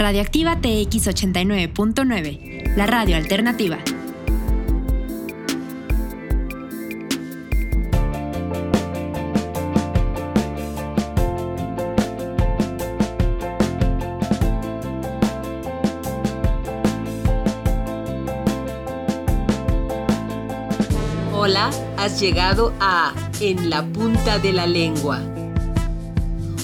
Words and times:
Radioactiva 0.00 0.54
TX 0.54 1.08
89.9, 1.08 2.76
la 2.76 2.86
radio 2.86 3.16
alternativa. 3.16 3.78
Hola, 21.34 21.70
has 21.96 22.20
llegado 22.20 22.72
a 22.78 23.12
En 23.40 23.68
la 23.68 23.84
punta 23.84 24.38
de 24.38 24.52
la 24.52 24.68
lengua. 24.68 25.18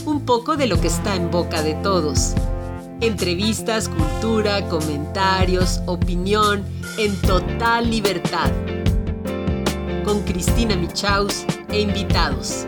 Un 0.07 0.25
poco 0.25 0.57
de 0.57 0.69
lo 0.69 0.81
que 0.81 0.87
está 0.87 1.17
en 1.17 1.33
boca 1.33 1.65
de 1.65 1.75
todos. 1.75 2.37
Entrevistas, 3.05 3.91
cultura, 3.91 4.67
comentarios, 4.71 5.83
opinión, 5.85 6.65
en 6.97 7.15
total 7.21 7.91
libertad. 7.91 8.51
Con 10.07 10.23
Cristina 10.23 10.75
Michaus 10.75 11.45
e 11.69 11.83
invitados. 11.83 12.67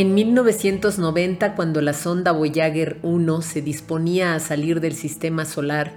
En 0.00 0.14
1990, 0.14 1.54
cuando 1.54 1.82
la 1.82 1.92
sonda 1.92 2.32
Voyager 2.32 2.98
1 3.02 3.42
se 3.42 3.60
disponía 3.60 4.34
a 4.34 4.40
salir 4.40 4.80
del 4.80 4.94
sistema 4.94 5.44
solar, 5.44 5.92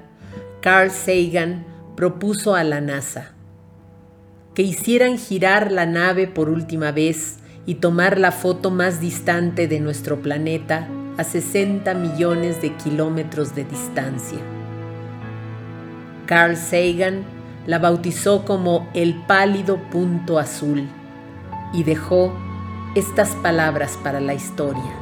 Carl 0.60 0.92
Sagan 0.92 1.66
propuso 1.96 2.54
a 2.54 2.66
la 2.66 2.82
NASA 2.82 3.32
que 4.56 4.62
hicieran 4.62 5.18
girar 5.18 5.72
la 5.72 5.86
nave 5.86 6.28
por 6.28 6.50
última 6.50 6.92
vez 6.92 7.38
y 7.66 7.76
tomar 7.76 8.20
la 8.20 8.34
foto 8.34 8.72
más 8.72 9.00
distante 9.00 9.70
de 9.70 9.80
nuestro 9.80 10.22
planeta 10.22 10.86
a 11.16 11.24
60 11.24 11.94
millones 11.94 12.62
de 12.62 12.76
kilómetros 12.76 13.56
de 13.56 13.64
distancia. 13.64 14.40
Carl 16.26 16.58
Sagan 16.58 17.24
la 17.68 17.80
bautizó 17.80 18.44
como 18.44 18.90
el 18.94 19.16
pálido 19.28 19.78
punto 19.90 20.40
azul 20.40 20.90
y 21.74 21.84
dejó 21.84 22.34
estas 22.96 23.30
palabras 23.30 23.98
para 24.04 24.20
la 24.20 24.36
historia. 24.36 25.00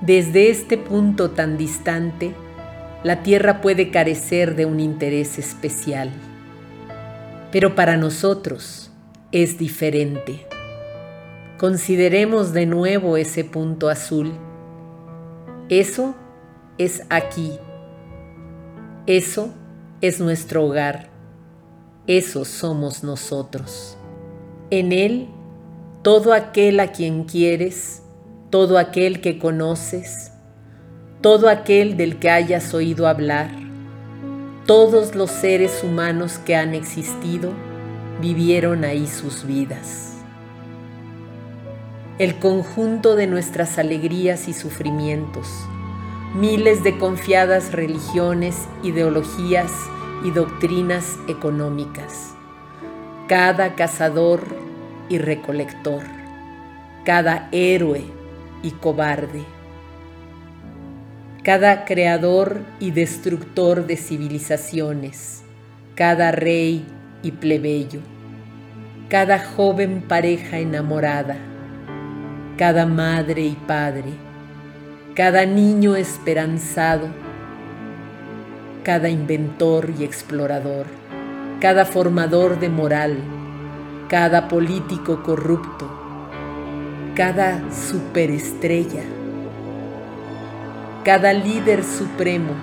Desde 0.00 0.50
este 0.50 0.78
punto 0.78 1.30
tan 1.30 1.56
distante, 1.56 2.34
la 3.02 3.22
Tierra 3.22 3.60
puede 3.60 3.90
carecer 3.90 4.54
de 4.54 4.66
un 4.66 4.78
interés 4.78 5.38
especial, 5.38 6.10
pero 7.50 7.74
para 7.74 7.96
nosotros 7.96 8.92
es 9.32 9.58
diferente. 9.58 10.46
Consideremos 11.58 12.52
de 12.52 12.66
nuevo 12.66 13.16
ese 13.16 13.44
punto 13.44 13.88
azul. 13.88 14.32
Eso 15.68 16.14
es 16.78 17.02
aquí 17.08 17.58
eso 19.06 19.50
es 20.00 20.20
nuestro 20.20 20.64
hogar. 20.64 21.10
Eso 22.06 22.44
somos 22.44 23.02
nosotros. 23.02 23.96
En 24.70 24.92
Él, 24.92 25.28
todo 26.02 26.32
aquel 26.32 26.78
a 26.78 26.92
quien 26.92 27.24
quieres, 27.24 28.02
todo 28.50 28.78
aquel 28.78 29.20
que 29.20 29.38
conoces, 29.38 30.32
todo 31.20 31.48
aquel 31.48 31.96
del 31.96 32.18
que 32.20 32.30
hayas 32.30 32.74
oído 32.74 33.08
hablar, 33.08 33.50
todos 34.66 35.16
los 35.16 35.30
seres 35.30 35.82
humanos 35.82 36.38
que 36.38 36.54
han 36.54 36.74
existido, 36.74 37.52
vivieron 38.20 38.84
ahí 38.84 39.08
sus 39.08 39.44
vidas. 39.44 40.12
El 42.18 42.38
conjunto 42.38 43.16
de 43.16 43.26
nuestras 43.26 43.78
alegrías 43.78 44.46
y 44.46 44.52
sufrimientos, 44.52 45.48
miles 46.34 46.82
de 46.82 46.96
confiadas 46.96 47.72
religiones, 47.72 48.66
ideologías 48.82 49.70
y 50.24 50.30
doctrinas 50.30 51.18
económicas, 51.28 52.34
cada 53.28 53.74
cazador 53.74 54.42
y 55.10 55.18
recolector, 55.18 56.02
cada 57.04 57.48
héroe 57.52 58.04
y 58.62 58.70
cobarde, 58.70 59.42
cada 61.42 61.84
creador 61.84 62.62
y 62.80 62.92
destructor 62.92 63.86
de 63.86 63.98
civilizaciones, 63.98 65.42
cada 65.96 66.32
rey 66.32 66.86
y 67.22 67.32
plebeyo, 67.32 68.00
cada 69.10 69.38
joven 69.38 70.02
pareja 70.08 70.60
enamorada, 70.60 71.36
cada 72.56 72.86
madre 72.86 73.42
y 73.42 73.56
padre, 73.66 74.31
cada 75.14 75.44
niño 75.44 75.94
esperanzado, 75.94 77.08
cada 78.82 79.10
inventor 79.10 79.90
y 79.98 80.04
explorador, 80.04 80.86
cada 81.60 81.84
formador 81.84 82.58
de 82.58 82.70
moral, 82.70 83.18
cada 84.08 84.48
político 84.48 85.22
corrupto, 85.22 85.86
cada 87.14 87.60
superestrella, 87.70 89.02
cada 91.04 91.34
líder 91.34 91.84
supremo, 91.84 92.54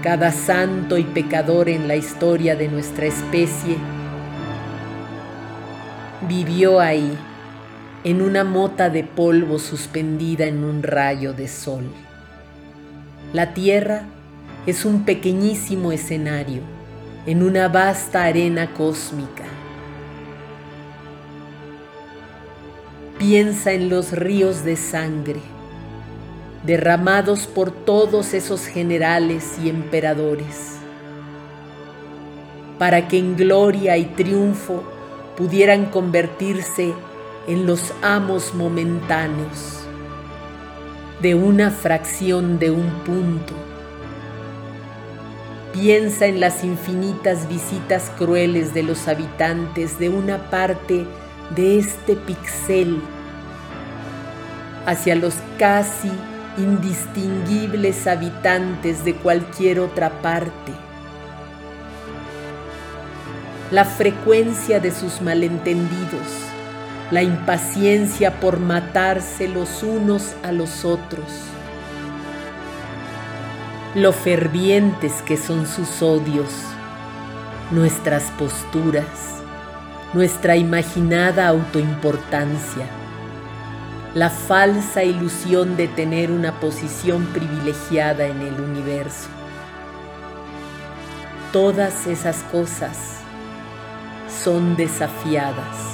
cada 0.00 0.30
santo 0.30 0.96
y 0.96 1.02
pecador 1.02 1.68
en 1.68 1.88
la 1.88 1.96
historia 1.96 2.54
de 2.54 2.68
nuestra 2.68 3.06
especie, 3.06 3.78
vivió 6.28 6.78
ahí 6.78 7.18
en 8.04 8.20
una 8.20 8.42
mota 8.42 8.90
de 8.90 9.04
polvo 9.04 9.58
suspendida 9.58 10.46
en 10.46 10.64
un 10.64 10.82
rayo 10.82 11.32
de 11.32 11.46
sol. 11.46 11.84
La 13.32 13.54
Tierra 13.54 14.02
es 14.66 14.84
un 14.84 15.04
pequeñísimo 15.04 15.92
escenario 15.92 16.62
en 17.26 17.42
una 17.42 17.68
vasta 17.68 18.24
arena 18.24 18.74
cósmica. 18.74 19.44
Piensa 23.18 23.72
en 23.72 23.88
los 23.88 24.10
ríos 24.10 24.64
de 24.64 24.76
sangre 24.76 25.40
derramados 26.64 27.46
por 27.46 27.70
todos 27.72 28.34
esos 28.34 28.66
generales 28.66 29.58
y 29.62 29.68
emperadores, 29.68 30.76
para 32.78 33.08
que 33.08 33.18
en 33.18 33.36
gloria 33.36 33.96
y 33.96 34.06
triunfo 34.06 34.82
pudieran 35.36 35.86
convertirse 35.86 36.94
en 37.46 37.66
los 37.66 37.92
amos 38.02 38.54
momentáneos 38.54 39.80
de 41.20 41.34
una 41.34 41.70
fracción 41.70 42.58
de 42.58 42.70
un 42.70 42.88
punto. 43.04 43.54
Piensa 45.72 46.26
en 46.26 46.40
las 46.40 46.62
infinitas 46.64 47.48
visitas 47.48 48.10
crueles 48.18 48.74
de 48.74 48.82
los 48.82 49.08
habitantes 49.08 49.98
de 49.98 50.08
una 50.08 50.50
parte 50.50 51.06
de 51.56 51.78
este 51.78 52.14
pixel 52.14 53.00
hacia 54.86 55.14
los 55.14 55.34
casi 55.58 56.10
indistinguibles 56.58 58.06
habitantes 58.06 59.04
de 59.04 59.14
cualquier 59.14 59.80
otra 59.80 60.10
parte. 60.22 60.72
La 63.70 63.84
frecuencia 63.84 64.80
de 64.80 64.90
sus 64.90 65.22
malentendidos 65.22 66.51
la 67.12 67.22
impaciencia 67.22 68.40
por 68.40 68.58
matarse 68.58 69.46
los 69.46 69.82
unos 69.82 70.32
a 70.42 70.50
los 70.50 70.86
otros, 70.86 71.26
lo 73.94 74.14
fervientes 74.14 75.20
que 75.20 75.36
son 75.36 75.66
sus 75.66 76.00
odios, 76.00 76.48
nuestras 77.70 78.30
posturas, 78.38 79.04
nuestra 80.14 80.56
imaginada 80.56 81.48
autoimportancia, 81.48 82.86
la 84.14 84.30
falsa 84.30 85.04
ilusión 85.04 85.76
de 85.76 85.88
tener 85.88 86.30
una 86.30 86.60
posición 86.60 87.26
privilegiada 87.26 88.24
en 88.24 88.40
el 88.40 88.58
universo. 88.58 89.28
Todas 91.52 92.06
esas 92.06 92.38
cosas 92.44 92.96
son 94.42 94.76
desafiadas 94.76 95.91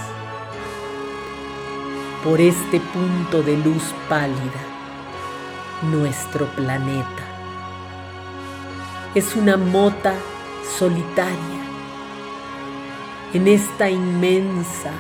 por 2.29 2.43
este 2.43 2.79
punto 2.79 3.43
de 3.43 3.57
luz 3.57 3.83
pálida, 4.07 4.61
nuestro 5.91 6.45
planeta. 6.49 7.25
Es 9.15 9.35
una 9.35 9.57
mota 9.57 10.13
solitaria 10.79 11.63
en 13.33 13.49
esta 13.49 13.89
inmensa 13.89 14.91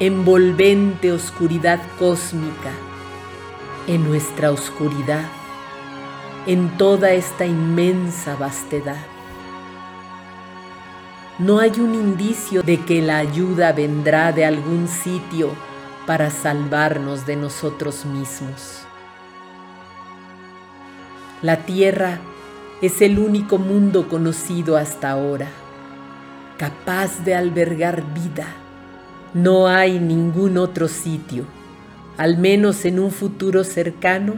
envolvente 0.00 1.12
oscuridad 1.12 1.80
cósmica, 2.00 2.72
en 3.86 4.02
nuestra 4.02 4.50
oscuridad, 4.50 5.28
en 6.48 6.76
toda 6.76 7.12
esta 7.12 7.46
inmensa 7.46 8.34
vastedad. 8.34 9.06
No 11.38 11.60
hay 11.60 11.78
un 11.78 11.94
indicio 11.94 12.64
de 12.64 12.80
que 12.84 13.02
la 13.02 13.18
ayuda 13.18 13.70
vendrá 13.70 14.32
de 14.32 14.44
algún 14.44 14.88
sitio 14.88 15.52
para 16.06 16.30
salvarnos 16.30 17.26
de 17.26 17.36
nosotros 17.36 18.04
mismos. 18.04 18.82
La 21.42 21.64
Tierra 21.64 22.18
es 22.82 23.02
el 23.02 23.18
único 23.18 23.58
mundo 23.58 24.08
conocido 24.08 24.76
hasta 24.76 25.10
ahora, 25.10 25.48
capaz 26.58 27.24
de 27.24 27.34
albergar 27.34 28.02
vida 28.14 28.46
no 29.36 29.68
hay 29.68 29.98
ningún 29.98 30.56
otro 30.56 30.88
sitio, 30.88 31.44
al 32.16 32.38
menos 32.38 32.86
en 32.86 32.98
un 32.98 33.10
futuro 33.10 33.64
cercano, 33.64 34.36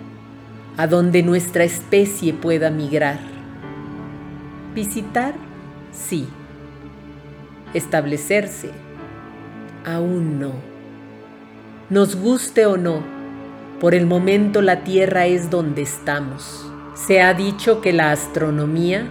a 0.77 0.89
donde 0.89 1.23
nuestra 1.23 1.63
especie 1.63 2.33
pueda 2.33 2.69
migrar. 2.71 3.21
Visitar, 4.75 5.35
sí. 5.93 6.27
Establecerse, 7.75 8.73
aún 9.87 10.41
no. 10.41 10.68
Nos 11.91 12.17
guste 12.17 12.67
o 12.67 12.77
no, 12.77 13.03
por 13.81 13.95
el 13.95 14.05
momento 14.05 14.61
la 14.61 14.85
Tierra 14.85 15.25
es 15.25 15.49
donde 15.49 15.81
estamos. 15.81 16.71
Se 16.95 17.23
ha 17.23 17.33
dicho 17.33 17.81
que 17.81 17.95
la 17.95 18.13
astronomía 18.13 19.09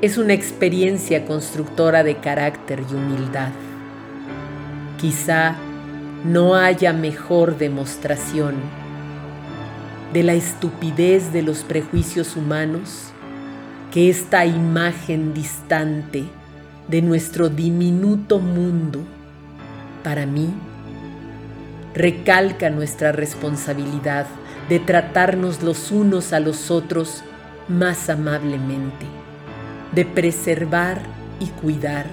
es 0.00 0.18
una 0.18 0.32
experiencia 0.32 1.24
constructora 1.24 2.02
de 2.02 2.16
carácter 2.16 2.82
y 2.90 2.94
humildad. 2.94 3.50
Quizá 5.00 5.54
no 6.24 6.56
haya 6.56 6.92
mejor 6.92 7.56
demostración 7.56 8.56
de 10.12 10.24
la 10.24 10.34
estupidez 10.34 11.32
de 11.32 11.42
los 11.42 11.62
prejuicios 11.62 12.34
humanos 12.34 13.12
que 13.92 14.10
esta 14.10 14.44
imagen 14.44 15.32
distante 15.34 16.24
de 16.88 17.00
nuestro 17.00 17.48
diminuto 17.48 18.40
mundo. 18.40 19.02
Para 20.02 20.26
mí, 20.26 20.52
recalca 21.94 22.70
nuestra 22.70 23.12
responsabilidad 23.12 24.26
de 24.68 24.80
tratarnos 24.80 25.62
los 25.62 25.90
unos 25.90 26.32
a 26.32 26.40
los 26.40 26.70
otros 26.70 27.22
más 27.68 28.10
amablemente, 28.10 29.06
de 29.92 30.04
preservar 30.04 31.00
y 31.40 31.46
cuidar 31.48 32.06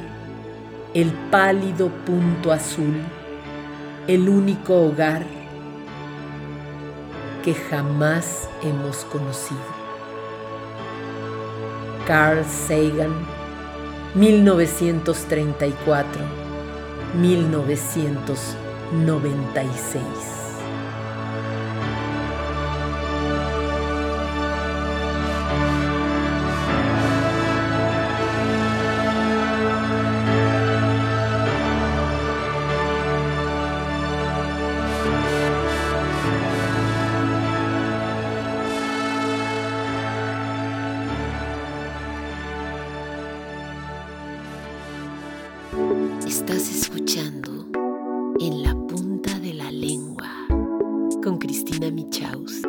el 0.93 1.11
pálido 1.31 1.89
punto 2.05 2.51
azul, 2.51 2.93
el 4.07 4.27
único 4.29 4.75
hogar 4.75 5.25
que 7.43 7.53
jamás 7.53 8.49
hemos 8.61 8.97
conocido. 9.05 9.81
Carl 12.05 12.43
Sagan, 12.45 13.13
1934-1996. 18.91 20.31
Estás 46.27 46.69
escuchando 46.69 47.60
En 48.43 48.63
la 48.63 48.73
punta 48.73 49.37
de 49.37 49.53
la 49.53 49.71
lengua 49.71 50.27
con 51.23 51.37
Cristina 51.37 51.91
Michaus. 51.91 52.63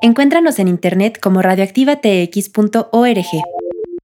Encuéntranos 0.00 0.58
en 0.58 0.68
internet 0.68 1.18
como 1.20 1.42
radioactivatx.org. 1.42 3.55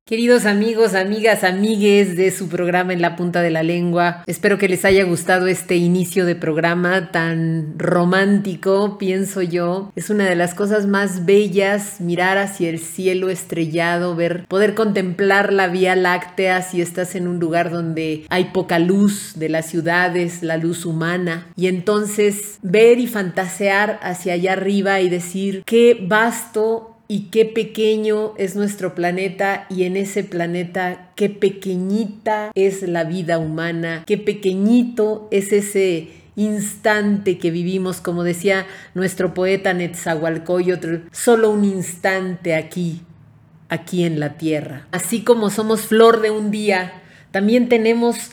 Queridos 0.05 0.47
amigos, 0.47 0.95
amigas, 0.97 1.45
amigues 1.45 2.17
de 2.17 2.33
su 2.33 2.49
programa 2.49 2.93
En 2.93 3.01
la 3.01 3.15
punta 3.15 3.41
de 3.41 3.51
la 3.51 3.63
lengua, 3.63 4.25
espero 4.27 4.59
que 4.59 4.69
les 4.69 4.85
haya 4.85 5.05
gustado 5.05 5.47
este 5.47 5.77
inicio 5.77 6.27
de 6.27 6.35
programa 6.35 7.13
tan 7.13 7.79
romántico, 7.79 8.99
pienso 8.99 9.43
yo. 9.43 9.93
Es 9.95 10.11
una 10.11 10.29
de 10.29 10.35
las 10.35 10.55
cosas 10.55 10.89
más 10.89 11.25
bellas 11.25 12.01
mirar 12.01 12.37
hacia 12.37 12.69
el 12.69 12.81
cielo 12.81 13.31
estrellado, 13.31 14.17
ver, 14.17 14.45
poder 14.49 14.75
contemplar 14.75 15.53
la 15.53 15.69
Vía 15.69 15.95
Láctea 15.95 16.63
si 16.63 16.83
estás 16.83 17.15
en 17.15 17.29
un 17.29 17.39
lugar 17.39 17.71
donde 17.71 18.27
hay 18.29 18.47
poca 18.47 18.81
luz 18.81 19.35
de 19.37 19.51
las 19.51 19.67
ciudades, 19.67 20.43
la 20.43 20.57
luz 20.57 20.85
humana, 20.85 21.47
y 21.55 21.69
entonces 21.69 22.59
ver 22.61 22.99
y 22.99 23.07
fantasear 23.07 24.01
hacia 24.03 24.33
allá 24.33 24.55
arriba 24.55 25.01
y 25.01 25.09
decir 25.09 25.63
qué 25.65 25.97
vasto 26.09 26.92
y 27.13 27.25
qué 27.25 27.45
pequeño 27.45 28.33
es 28.39 28.57
nuestro 28.57 28.95
planeta 28.95 29.67
y 29.69 29.85
en 29.85 29.99
ese 29.99 30.25
planeta 30.25 31.11
qué 31.15 31.29
pequeñita 31.29 32.51
es 32.55 32.81
la 32.81 33.05
vida 33.05 33.37
humana, 33.37 34.03
qué 34.07 34.17
pequeñito 34.17 35.29
es 35.31 35.53
ese 35.53 36.09
instante 36.37 37.37
que 37.37 37.51
vivimos, 37.51 38.01
como 38.01 38.25
decía 38.25 38.67
nuestro 38.95 39.35
poeta 39.35 39.75
Netzahualcoyotl, 39.75 41.09
solo 41.13 41.51
un 41.51 41.67
instante 41.67 42.55
aquí, 42.55 43.03
aquí 43.69 44.05
en 44.05 44.19
la 44.19 44.39
tierra. 44.39 44.87
Así 44.91 45.21
como 45.21 45.51
somos 45.51 45.83
flor 45.83 46.23
de 46.23 46.31
un 46.31 46.51
día, 46.51 46.95
también 47.31 47.69
tenemos 47.69 48.31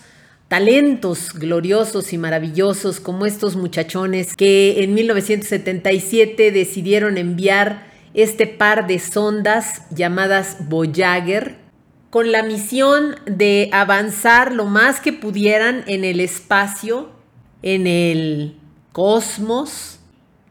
talentos 0.48 1.34
gloriosos 1.34 2.13
y 2.13 2.18
maravillosos 2.18 3.01
como 3.01 3.25
estos 3.25 3.58
muchachones 3.58 4.38
que 4.38 4.86
en 4.86 4.94
1977 4.94 6.53
decidieron 6.53 7.18
enviar 7.18 7.88
este 8.13 8.48
par 8.48 8.88
de 8.88 9.00
sondas 9.00 9.84
llamadas 9.92 10.58
Voyager 10.68 11.58
con 12.10 12.32
la 12.32 12.44
misión 12.44 13.16
de 13.25 13.70
avanzar 13.72 14.51
lo 14.51 14.66
más 14.66 15.00
que 15.00 15.13
pudieran 15.13 15.84
en 15.88 16.04
el 16.04 16.20
espacio, 16.20 17.10
en 17.62 17.86
el 17.86 18.58
cosmos, 18.92 20.00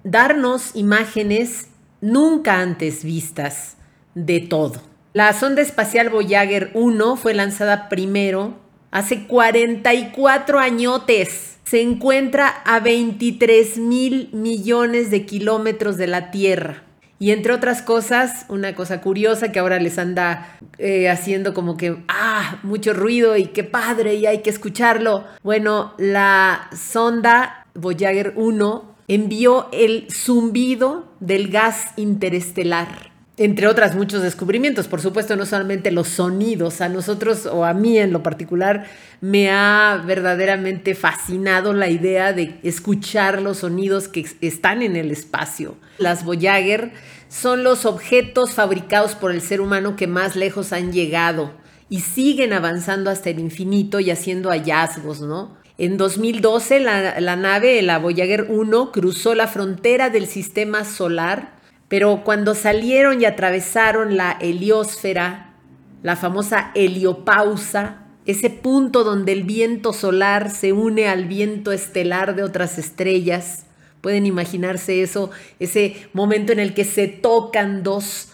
darnos 0.04 0.76
imágenes 0.76 1.68
nunca 2.00 2.60
antes 2.60 3.02
vistas 3.02 3.76
de 4.14 4.40
todo. 4.40 4.80
La 5.12 5.32
sonda 5.32 5.62
espacial 5.62 6.10
Voyager 6.10 6.70
1 6.74 7.16
fue 7.16 7.34
lanzada 7.34 7.88
primero 7.88 8.54
hace 8.90 9.26
44 9.26 10.58
añotes. 10.58 11.58
Se 11.64 11.82
encuentra 11.82 12.48
a 12.48 12.80
23 12.80 13.78
mil 13.78 14.30
millones 14.32 15.10
de 15.10 15.26
kilómetros 15.26 15.96
de 15.96 16.06
la 16.06 16.30
Tierra. 16.30 16.87
Y 17.20 17.32
entre 17.32 17.52
otras 17.52 17.82
cosas, 17.82 18.46
una 18.48 18.74
cosa 18.74 19.00
curiosa 19.00 19.50
que 19.50 19.58
ahora 19.58 19.80
les 19.80 19.98
anda 19.98 20.56
eh, 20.78 21.08
haciendo 21.08 21.52
como 21.52 21.76
que, 21.76 21.96
ah, 22.06 22.58
mucho 22.62 22.92
ruido 22.92 23.36
y 23.36 23.46
qué 23.46 23.64
padre 23.64 24.14
y 24.14 24.26
hay 24.26 24.38
que 24.42 24.50
escucharlo. 24.50 25.24
Bueno, 25.42 25.94
la 25.98 26.68
sonda 26.76 27.66
Voyager 27.74 28.34
1 28.36 28.94
envió 29.08 29.68
el 29.72 30.06
zumbido 30.10 31.08
del 31.18 31.48
gas 31.48 31.92
interestelar. 31.96 33.07
Entre 33.38 33.68
otras 33.68 33.94
muchos 33.94 34.20
descubrimientos, 34.22 34.88
por 34.88 35.00
supuesto, 35.00 35.36
no 35.36 35.46
solamente 35.46 35.92
los 35.92 36.08
sonidos, 36.08 36.80
a 36.80 36.88
nosotros 36.88 37.46
o 37.46 37.64
a 37.64 37.72
mí 37.72 37.96
en 37.96 38.12
lo 38.12 38.24
particular 38.24 38.86
me 39.20 39.48
ha 39.48 40.02
verdaderamente 40.04 40.96
fascinado 40.96 41.72
la 41.72 41.88
idea 41.88 42.32
de 42.32 42.58
escuchar 42.64 43.40
los 43.40 43.58
sonidos 43.58 44.08
que 44.08 44.26
están 44.40 44.82
en 44.82 44.96
el 44.96 45.12
espacio. 45.12 45.76
Las 45.98 46.24
Voyager 46.24 46.90
son 47.28 47.62
los 47.62 47.86
objetos 47.86 48.54
fabricados 48.54 49.14
por 49.14 49.30
el 49.30 49.40
ser 49.40 49.60
humano 49.60 49.94
que 49.94 50.08
más 50.08 50.34
lejos 50.34 50.72
han 50.72 50.92
llegado 50.92 51.52
y 51.88 52.00
siguen 52.00 52.52
avanzando 52.52 53.08
hasta 53.08 53.30
el 53.30 53.38
infinito 53.38 54.00
y 54.00 54.10
haciendo 54.10 54.50
hallazgos, 54.50 55.20
¿no? 55.20 55.56
En 55.78 55.96
2012 55.96 56.80
la, 56.80 57.20
la 57.20 57.36
nave, 57.36 57.80
la 57.82 57.98
Voyager 57.98 58.46
1, 58.48 58.90
cruzó 58.90 59.36
la 59.36 59.46
frontera 59.46 60.10
del 60.10 60.26
sistema 60.26 60.84
solar, 60.84 61.57
pero 61.88 62.22
cuando 62.24 62.54
salieron 62.54 63.20
y 63.20 63.24
atravesaron 63.24 64.16
la 64.16 64.32
heliosfera, 64.40 65.54
la 66.02 66.16
famosa 66.16 66.70
heliopausa, 66.74 68.04
ese 68.26 68.50
punto 68.50 69.04
donde 69.04 69.32
el 69.32 69.44
viento 69.44 69.92
solar 69.92 70.50
se 70.50 70.72
une 70.72 71.08
al 71.08 71.24
viento 71.24 71.72
estelar 71.72 72.36
de 72.36 72.42
otras 72.42 72.78
estrellas, 72.78 73.64
pueden 74.02 74.26
imaginarse 74.26 75.02
eso, 75.02 75.30
ese 75.58 75.96
momento 76.12 76.52
en 76.52 76.60
el 76.60 76.74
que 76.74 76.84
se 76.84 77.08
tocan 77.08 77.82
dos 77.82 78.28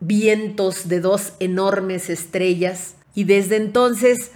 vientos 0.00 0.88
de 0.88 1.00
dos 1.00 1.32
enormes 1.40 2.10
estrellas 2.10 2.96
y 3.14 3.24
desde 3.24 3.56
entonces 3.56 4.32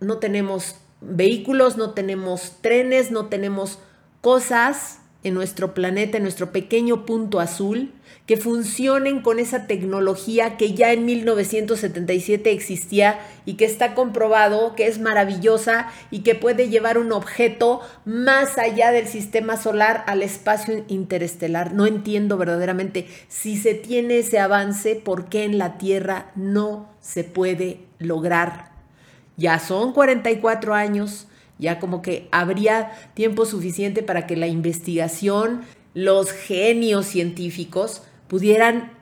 no 0.00 0.18
tenemos 0.18 0.76
vehículos, 1.00 1.76
no 1.76 1.92
tenemos 1.92 2.60
trenes, 2.60 3.10
no 3.10 3.26
tenemos 3.26 3.78
cosas 4.20 4.97
en 5.24 5.34
nuestro 5.34 5.74
planeta, 5.74 6.16
en 6.16 6.22
nuestro 6.22 6.52
pequeño 6.52 7.04
punto 7.04 7.40
azul, 7.40 7.92
que 8.26 8.36
funcionen 8.36 9.20
con 9.20 9.38
esa 9.38 9.66
tecnología 9.66 10.56
que 10.56 10.74
ya 10.74 10.92
en 10.92 11.06
1977 11.06 12.52
existía 12.52 13.18
y 13.44 13.54
que 13.54 13.64
está 13.64 13.94
comprobado 13.94 14.76
que 14.76 14.86
es 14.86 15.00
maravillosa 15.00 15.88
y 16.10 16.20
que 16.20 16.34
puede 16.34 16.68
llevar 16.68 16.98
un 16.98 17.12
objeto 17.12 17.80
más 18.04 18.58
allá 18.58 18.92
del 18.92 19.08
sistema 19.08 19.56
solar 19.56 20.04
al 20.06 20.22
espacio 20.22 20.84
interestelar. 20.88 21.72
No 21.72 21.86
entiendo 21.86 22.36
verdaderamente 22.36 23.08
si 23.28 23.56
se 23.56 23.74
tiene 23.74 24.18
ese 24.18 24.38
avance, 24.38 24.94
¿por 24.94 25.28
qué 25.28 25.44
en 25.44 25.58
la 25.58 25.78
Tierra 25.78 26.30
no 26.36 26.90
se 27.00 27.24
puede 27.24 27.80
lograr? 27.98 28.68
ya 29.38 29.60
son 29.60 29.92
44 29.92 30.74
años, 30.74 31.27
ya 31.58 31.80
como 31.80 32.02
que 32.02 32.28
habría 32.30 32.92
tiempo 33.14 33.44
suficiente 33.46 34.02
para 34.02 34.26
que 34.26 34.36
la 34.36 34.46
investigación, 34.46 35.62
los 35.94 36.32
genios 36.32 37.06
científicos 37.06 38.02
pudieran 38.28 38.92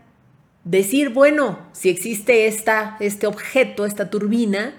decir, 0.64 1.10
bueno, 1.10 1.58
si 1.72 1.90
existe 1.90 2.46
esta, 2.46 2.96
este 3.00 3.26
objeto, 3.26 3.84
esta 3.84 4.10
turbina, 4.10 4.74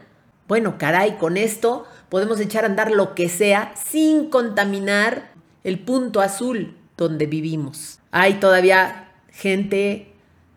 bueno, 0.47 0.77
caray, 0.77 1.17
con 1.17 1.37
esto 1.37 1.85
podemos 2.09 2.39
echar 2.39 2.63
a 2.63 2.67
andar 2.67 2.91
lo 2.91 3.15
que 3.15 3.29
sea 3.29 3.73
sin 3.75 4.29
contaminar 4.29 5.31
el 5.63 5.79
punto 5.79 6.21
azul 6.21 6.75
donde 6.95 7.25
vivimos. 7.25 7.99
Hay 8.11 8.35
todavía 8.35 9.11
gente 9.31 10.13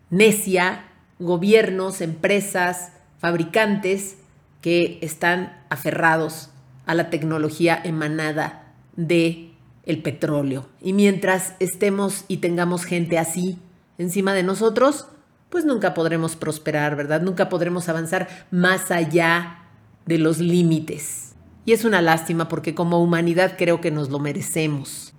necia, 0.09 0.85
gobiernos, 1.19 2.01
empresas, 2.01 2.93
fabricantes 3.19 4.17
que 4.61 4.97
están 5.01 5.61
aferrados 5.69 6.49
a 6.85 6.95
la 6.95 7.09
tecnología 7.09 7.79
emanada 7.83 8.73
de 8.95 9.51
el 9.83 10.01
petróleo. 10.01 10.67
Y 10.81 10.93
mientras 10.93 11.55
estemos 11.59 12.25
y 12.27 12.37
tengamos 12.37 12.85
gente 12.85 13.17
así 13.17 13.57
encima 13.97 14.33
de 14.33 14.43
nosotros, 14.43 15.07
pues 15.49 15.65
nunca 15.65 15.93
podremos 15.93 16.35
prosperar, 16.35 16.95
¿verdad? 16.95 17.21
Nunca 17.21 17.49
podremos 17.49 17.89
avanzar 17.89 18.27
más 18.51 18.91
allá 18.91 19.59
de 20.05 20.17
los 20.17 20.39
límites. 20.39 21.35
Y 21.65 21.73
es 21.73 21.85
una 21.85 22.01
lástima 22.01 22.47
porque 22.47 22.73
como 22.73 23.01
humanidad 23.01 23.55
creo 23.57 23.81
que 23.81 23.91
nos 23.91 24.09
lo 24.09 24.19
merecemos. 24.19 25.13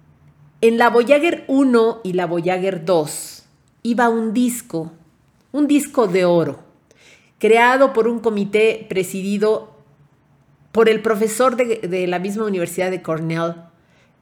En 0.61 0.79
la 0.79 0.91
Voyager 0.91 1.45
1 1.49 2.01
y 2.05 2.13
la 2.15 2.27
Voyager 2.27 2.85
2 2.85 3.45
iba 3.83 4.09
un 4.09 4.33
disco, 4.33 4.93
un 5.53 5.67
disco 5.67 6.07
de 6.07 6.25
oro 6.25 6.73
creado 7.43 7.93
por 7.93 8.07
un 8.07 8.21
comité 8.21 8.87
presidido 8.89 9.72
por 10.73 10.89
el 10.89 11.01
profesor 11.01 11.57
de, 11.57 12.07
la 12.07 12.19
misma 12.19 12.47
Universidad 12.47 12.91
de 12.91 13.03
Cornell, 13.03 13.55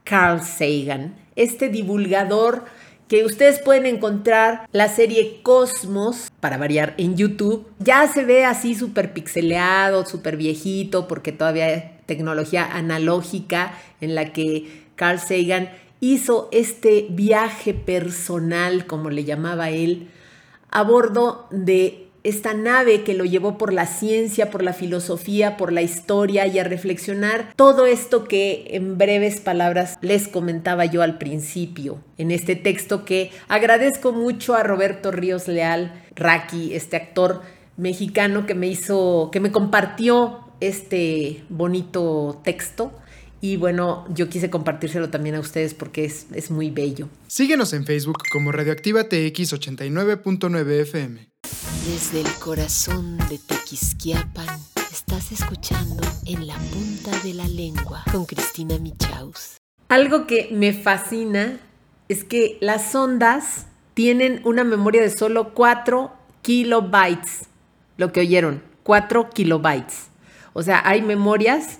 Carl 0.04 0.42
Sagan, 0.42 1.14
este 1.36 1.68
divulgador 1.68 2.64
que 3.08 3.24
ustedes 3.24 3.60
pueden 3.60 3.86
encontrar 3.86 4.68
la 4.72 4.88
serie 4.88 5.40
Cosmos, 5.42 6.30
para 6.40 6.58
variar, 6.58 6.94
en 6.96 7.16
YouTube. 7.16 7.66
Ya 7.78 8.06
se 8.06 8.24
ve 8.24 8.44
así 8.44 8.74
súper 8.74 9.12
pixeleado, 9.12 10.06
súper 10.06 10.36
viejito, 10.36 11.08
porque 11.08 11.32
todavía 11.32 11.66
hay 11.66 11.98
tecnología 12.06 12.64
analógica 12.64 13.74
en 14.00 14.14
la 14.14 14.32
que 14.32 14.84
Carl 14.94 15.18
Sagan 15.18 15.70
hizo 16.00 16.48
este 16.52 17.06
viaje 17.10 17.74
personal, 17.74 18.86
como 18.86 19.10
le 19.10 19.24
llamaba 19.24 19.70
él, 19.70 20.08
a 20.70 20.82
bordo 20.82 21.48
de 21.50 22.09
esta 22.22 22.54
nave 22.54 23.02
que 23.02 23.14
lo 23.14 23.24
llevó 23.24 23.56
por 23.58 23.72
la 23.72 23.86
ciencia, 23.86 24.50
por 24.50 24.62
la 24.62 24.72
filosofía, 24.72 25.56
por 25.56 25.72
la 25.72 25.82
historia 25.82 26.46
y 26.46 26.58
a 26.58 26.64
reflexionar 26.64 27.52
todo 27.56 27.86
esto 27.86 28.24
que 28.24 28.66
en 28.70 28.98
breves 28.98 29.40
palabras 29.40 29.98
les 30.02 30.28
comentaba 30.28 30.84
yo 30.84 31.02
al 31.02 31.18
principio 31.18 32.02
en 32.18 32.30
este 32.30 32.56
texto 32.56 33.04
que 33.04 33.30
agradezco 33.48 34.12
mucho 34.12 34.54
a 34.54 34.62
Roberto 34.62 35.10
Ríos 35.10 35.48
Leal, 35.48 36.04
Raki, 36.14 36.74
este 36.74 36.96
actor 36.96 37.42
mexicano 37.76 38.46
que 38.46 38.54
me 38.54 38.68
hizo, 38.68 39.30
que 39.32 39.40
me 39.40 39.50
compartió 39.50 40.40
este 40.60 41.42
bonito 41.48 42.40
texto. 42.44 42.92
Y 43.42 43.56
bueno, 43.56 44.04
yo 44.10 44.28
quise 44.28 44.50
compartírselo 44.50 45.08
también 45.08 45.34
a 45.34 45.40
ustedes 45.40 45.72
porque 45.72 46.04
es, 46.04 46.26
es 46.34 46.50
muy 46.50 46.70
bello. 46.70 47.08
Síguenos 47.26 47.72
en 47.72 47.86
Facebook 47.86 48.18
como 48.30 48.52
Radioactiva 48.52 49.04
TX 49.04 49.54
89.9 49.54 50.80
FM. 50.82 51.29
Desde 51.86 52.20
el 52.20 52.32
corazón 52.38 53.16
de 53.30 53.38
Tequisquiapan, 53.38 54.60
estás 54.92 55.32
escuchando 55.32 56.02
En 56.26 56.46
la 56.46 56.54
punta 56.54 57.10
de 57.24 57.32
la 57.32 57.48
lengua 57.48 58.04
con 58.12 58.26
Cristina 58.26 58.78
Michaus. 58.78 59.56
Algo 59.88 60.26
que 60.26 60.50
me 60.52 60.74
fascina 60.74 61.58
es 62.08 62.22
que 62.22 62.58
las 62.60 62.94
ondas 62.94 63.66
tienen 63.94 64.42
una 64.44 64.62
memoria 64.62 65.00
de 65.00 65.08
solo 65.08 65.54
4 65.54 66.12
kilobytes. 66.42 67.46
lo 67.96 68.12
que 68.12 68.20
oyeron, 68.20 68.62
4 68.82 69.30
kilobytes. 69.30 70.08
O 70.52 70.62
sea, 70.62 70.82
hay 70.86 71.00
memorias 71.00 71.78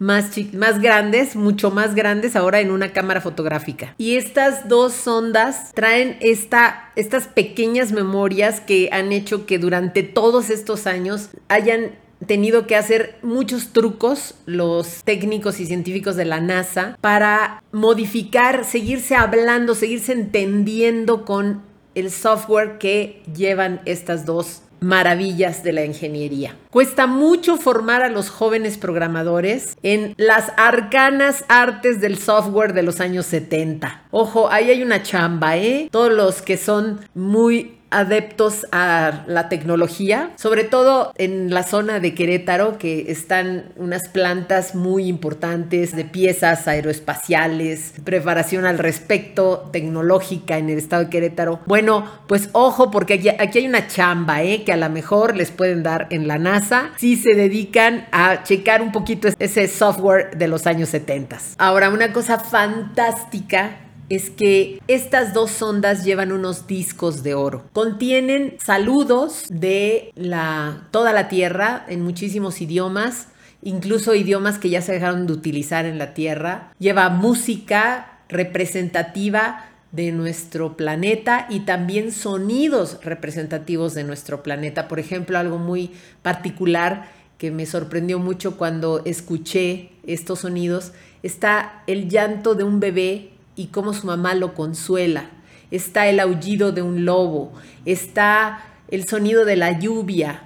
más, 0.00 0.30
más 0.54 0.80
grandes, 0.80 1.36
mucho 1.36 1.70
más 1.70 1.94
grandes 1.94 2.34
ahora 2.34 2.60
en 2.60 2.72
una 2.72 2.92
cámara 2.92 3.20
fotográfica. 3.20 3.94
Y 3.98 4.16
estas 4.16 4.66
dos 4.66 4.94
sondas 4.94 5.72
traen 5.74 6.16
esta, 6.20 6.90
estas 6.96 7.28
pequeñas 7.28 7.92
memorias 7.92 8.60
que 8.60 8.88
han 8.92 9.12
hecho 9.12 9.46
que 9.46 9.58
durante 9.58 10.02
todos 10.02 10.50
estos 10.50 10.86
años 10.86 11.28
hayan 11.48 11.92
tenido 12.26 12.66
que 12.66 12.76
hacer 12.76 13.18
muchos 13.22 13.72
trucos 13.72 14.34
los 14.46 15.02
técnicos 15.04 15.60
y 15.60 15.66
científicos 15.66 16.16
de 16.16 16.24
la 16.24 16.40
NASA 16.40 16.96
para 17.00 17.62
modificar, 17.70 18.64
seguirse 18.64 19.16
hablando, 19.16 19.74
seguirse 19.74 20.12
entendiendo 20.12 21.24
con 21.24 21.62
el 21.94 22.10
software 22.10 22.78
que 22.78 23.22
llevan 23.34 23.80
estas 23.84 24.24
dos 24.24 24.62
maravillas 24.80 25.62
de 25.62 25.72
la 25.72 25.84
ingeniería. 25.84 26.56
Cuesta 26.70 27.06
mucho 27.06 27.56
formar 27.56 28.02
a 28.02 28.08
los 28.08 28.30
jóvenes 28.30 28.78
programadores 28.78 29.76
en 29.82 30.14
las 30.16 30.52
arcanas 30.56 31.44
artes 31.48 32.00
del 32.00 32.18
software 32.18 32.72
de 32.72 32.82
los 32.82 33.00
años 33.00 33.26
70. 33.26 34.04
Ojo, 34.10 34.50
ahí 34.50 34.70
hay 34.70 34.82
una 34.82 35.02
chamba, 35.02 35.56
¿eh? 35.56 35.88
Todos 35.90 36.12
los 36.12 36.42
que 36.42 36.56
son 36.56 37.00
muy 37.14 37.79
adeptos 37.90 38.66
a 38.72 39.24
la 39.26 39.48
tecnología, 39.48 40.30
sobre 40.36 40.64
todo 40.64 41.12
en 41.16 41.52
la 41.52 41.62
zona 41.62 42.00
de 42.00 42.14
Querétaro, 42.14 42.78
que 42.78 43.10
están 43.10 43.72
unas 43.76 44.08
plantas 44.08 44.74
muy 44.74 45.06
importantes 45.06 45.94
de 45.94 46.04
piezas 46.04 46.68
aeroespaciales, 46.68 47.94
preparación 48.04 48.64
al 48.66 48.78
respecto 48.78 49.68
tecnológica 49.72 50.58
en 50.58 50.70
el 50.70 50.78
estado 50.78 51.04
de 51.04 51.10
Querétaro. 51.10 51.60
Bueno, 51.66 52.04
pues 52.26 52.48
ojo, 52.52 52.90
porque 52.90 53.14
aquí, 53.14 53.58
hay 53.58 53.66
una 53.66 53.86
chamba, 53.86 54.42
¿eh? 54.42 54.62
que 54.64 54.72
a 54.72 54.76
lo 54.76 54.88
mejor 54.88 55.36
les 55.36 55.50
pueden 55.50 55.82
dar 55.82 56.06
en 56.10 56.28
la 56.28 56.38
NASA 56.38 56.90
si 56.96 57.16
se 57.16 57.34
dedican 57.34 58.06
a 58.12 58.42
checar 58.42 58.82
un 58.82 58.92
poquito 58.92 59.28
ese 59.38 59.68
software 59.68 60.36
de 60.36 60.48
los 60.48 60.66
años 60.66 60.88
70. 60.90 61.30
Ahora, 61.58 61.90
una 61.90 62.12
cosa 62.12 62.38
fantástica 62.38 63.76
es 64.10 64.28
que 64.28 64.82
estas 64.88 65.32
dos 65.32 65.52
sondas 65.52 66.04
llevan 66.04 66.32
unos 66.32 66.66
discos 66.66 67.22
de 67.22 67.34
oro. 67.34 67.64
Contienen 67.72 68.56
saludos 68.62 69.44
de 69.48 70.12
la, 70.16 70.88
toda 70.90 71.12
la 71.12 71.28
Tierra 71.28 71.86
en 71.88 72.02
muchísimos 72.02 72.60
idiomas, 72.60 73.28
incluso 73.62 74.14
idiomas 74.14 74.58
que 74.58 74.68
ya 74.68 74.82
se 74.82 74.92
dejaron 74.92 75.28
de 75.28 75.32
utilizar 75.32 75.86
en 75.86 75.96
la 75.96 76.12
Tierra. 76.12 76.72
Lleva 76.80 77.08
música 77.08 78.18
representativa 78.28 79.66
de 79.92 80.10
nuestro 80.10 80.76
planeta 80.76 81.46
y 81.48 81.60
también 81.60 82.10
sonidos 82.10 82.98
representativos 83.04 83.94
de 83.94 84.02
nuestro 84.02 84.42
planeta. 84.42 84.88
Por 84.88 84.98
ejemplo, 84.98 85.38
algo 85.38 85.58
muy 85.58 85.92
particular 86.22 87.08
que 87.38 87.50
me 87.52 87.64
sorprendió 87.64 88.18
mucho 88.18 88.56
cuando 88.56 89.02
escuché 89.04 89.92
estos 90.06 90.40
sonidos, 90.40 90.92
está 91.22 91.82
el 91.86 92.08
llanto 92.08 92.54
de 92.54 92.64
un 92.64 92.80
bebé 92.80 93.29
y 93.56 93.68
cómo 93.68 93.92
su 93.92 94.06
mamá 94.06 94.34
lo 94.34 94.54
consuela. 94.54 95.30
Está 95.70 96.08
el 96.08 96.20
aullido 96.20 96.72
de 96.72 96.82
un 96.82 97.04
lobo, 97.04 97.52
está 97.84 98.64
el 98.88 99.06
sonido 99.06 99.44
de 99.44 99.56
la 99.56 99.78
lluvia. 99.78 100.44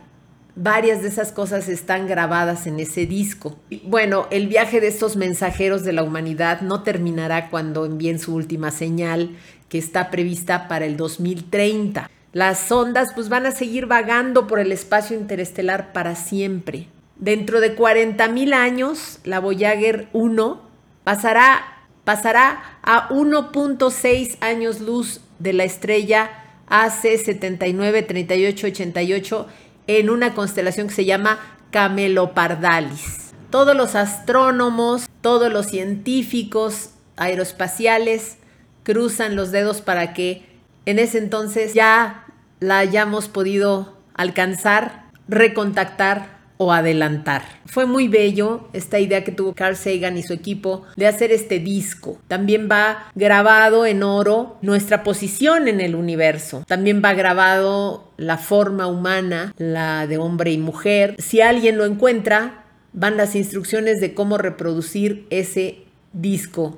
Varias 0.57 1.03
de 1.03 1.09
esas 1.09 1.33
cosas 1.33 1.69
están 1.69 2.07
grabadas 2.07 2.67
en 2.67 2.79
ese 2.79 3.07
disco. 3.07 3.59
Bueno, 3.85 4.29
el 4.31 4.47
viaje 4.47 4.81
de 4.81 4.87
estos 4.87 5.17
mensajeros 5.17 5.83
de 5.83 5.93
la 5.93 6.05
humanidad 6.05 6.61
no 6.61 6.83
terminará 6.83 7.51
cuando 7.51 7.87
envíen 7.87 8.21
su 8.21 8.35
última 8.35 8.71
señal, 8.71 9.31
que 9.69 9.79
está 9.79 10.11
prevista 10.11 10.69
para 10.69 10.85
el 10.85 10.97
2030. 10.97 12.09
Las 12.33 12.59
sondas 12.59 13.13
pues 13.15 13.29
van 13.29 13.47
a 13.47 13.51
seguir 13.51 13.87
vagando 13.87 14.47
por 14.47 14.61
el 14.61 14.71
espacio 14.71 15.17
interestelar 15.17 15.93
para 15.93 16.15
siempre. 16.15 16.89
Dentro 17.17 17.61
de 17.61 17.77
40.000 17.77 18.55
años, 18.55 19.21
la 19.25 19.41
Voyager 19.41 20.09
1 20.13 20.61
pasará 21.05 21.74
pasará 22.05 22.79
a 22.83 23.09
1.6 23.09 24.37
años 24.41 24.81
luz 24.81 25.21
de 25.39 25.53
la 25.53 25.65
estrella 25.65 26.31
AC 26.69 27.19
793888 27.25 29.47
en 29.87 30.11
una 30.11 30.35
constelación 30.35 30.89
que 30.89 30.95
se 30.95 31.05
llama 31.05 31.39
Camelopardalis. 31.71 33.33
Todos 33.51 33.77
los 33.77 33.95
astrónomos, 33.95 35.09
todos 35.21 35.53
los 35.53 35.67
científicos 35.67 36.91
aeroespaciales 37.17 38.39
cruzan 38.83 39.37
los 39.37 39.51
dedos 39.51 39.81
para 39.81 40.13
que 40.13 40.45
en 40.87 40.99
ese 40.99 41.19
entonces 41.19 41.75
ya 41.75 42.27
la 42.61 42.79
hayamos 42.79 43.29
podido 43.29 43.97
alcanzar, 44.15 45.05
recontactar 45.29 46.44
o 46.57 46.73
adelantar. 46.73 47.43
Fue 47.67 47.87
muy 47.87 48.09
bello 48.09 48.69
esta 48.73 48.99
idea 48.99 49.25
que 49.25 49.33
tuvo 49.33 49.55
Carl 49.55 49.77
Sagan 49.77 50.17
y 50.17 50.23
su 50.23 50.33
equipo 50.33 50.85
de 50.97 51.07
hacer 51.07 51.33
este 51.33 51.59
disco. 51.59 52.19
También 52.29 52.69
va 52.71 53.11
grabado 53.15 53.87
en 53.87 54.03
oro 54.03 54.59
nuestra 54.63 55.03
posición 55.03 55.69
en 55.69 55.81
el 55.81 55.95
universo. 55.95 56.65
También 56.67 57.03
va 57.05 57.15
grabado 57.15 58.13
la 58.17 58.39
forma 58.39 58.87
humana, 58.87 59.55
la 59.59 60.07
de 60.07 60.19
hombre 60.19 60.53
y 60.53 60.59
mujer. 60.59 61.17
Si 61.19 61.41
alguien 61.41 61.77
lo 61.79 61.85
encuentra, 61.85 62.65
van 62.93 63.17
las 63.17 63.35
instrucciones 63.35 64.01
de 64.01 64.15
cómo 64.15 64.39
reproducir 64.39 65.27
ese 65.31 65.79
disco 66.13 66.77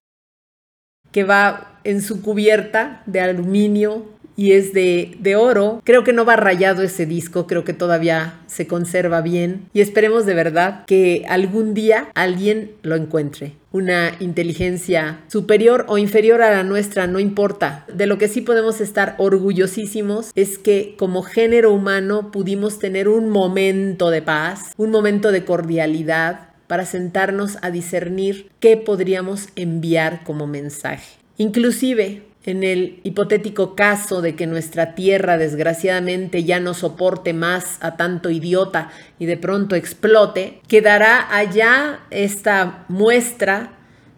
que 1.13 1.25
va 1.25 1.79
en 1.85 2.03
su 2.03 2.21
cubierta 2.21 3.03
de 3.07 3.21
aluminio 3.21 4.05
y 4.37 4.53
es 4.53 4.73
de, 4.73 5.17
de, 5.19 5.37
oro. 5.37 5.81
Creo 5.85 6.05
que 6.05 6.13
no 6.13 6.25
va 6.25 6.37
rayado 6.37 6.83
ese 6.83 7.07
disco, 7.07 7.47
creo 7.47 7.65
que 7.65 7.73
todavía 7.73 8.41
se 8.47 8.67
conserva 8.67 9.21
bien 9.23 9.69
y 9.73 9.81
esperemos 9.81 10.27
de 10.27 10.35
verdad 10.35 10.85
que 10.87 11.25
algún 11.29 11.75
día 11.75 12.09
alguien 12.15 12.73
lo 12.83 12.95
encuentre. 12.97 13.55
Una 13.73 14.13
inteligencia 14.21 15.21
superior 15.29 15.85
o 15.89 15.99
inferior 15.99 16.43
a 16.43 16.51
la 16.51 16.63
nuestra, 16.63 17.07
no 17.07 17.19
importa. 17.19 17.85
De 17.93 18.07
lo 18.07 18.17
que 18.19 18.29
sí 18.29 18.41
podemos 18.41 18.81
estar 18.81 19.15
orgullosísimos 19.19 20.31
es 20.35 20.59
que 20.59 20.95
como 20.99 21.23
género 21.23 21.73
humano 21.73 22.31
pudimos 22.31 22.79
tener 22.79 23.09
un 23.09 23.29
momento 23.29 24.11
de 24.11 24.23
paz, 24.23 24.73
un 24.77 24.91
momento 24.91 25.33
de 25.33 25.45
cordialidad 25.45 26.49
para 26.67 26.85
sentarnos 26.85 27.59
a 27.63 27.71
discernir 27.71 28.51
qué 28.61 28.77
podríamos 28.77 29.49
enviar 29.57 30.25
como 30.25 30.47
mensaje. 30.47 31.19
Inclusive 31.39 32.23
en 32.47 32.63
el 32.63 33.01
hipotético 33.03 33.75
caso 33.75 34.23
de 34.23 34.37
que 34.37 34.47
nuestra 34.47 34.95
tierra 34.95 35.37
desgraciadamente 35.37 36.45
ya 36.45 36.61
no 36.61 36.75
soporte 36.75 37.33
más 37.33 37.79
a 37.81 37.97
tanto 37.97 38.31
idiota 38.31 38.91
y 39.19 39.27
de 39.27 39.37
pronto 39.37 39.75
explote, 39.75 40.61
quedará 40.69 41.37
allá 41.37 42.01
esta 42.11 42.85
muestra 42.89 43.73